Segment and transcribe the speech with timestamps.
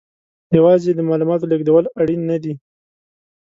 [0.57, 2.53] یوازې د معلوماتو لېږدول اړین نه دي.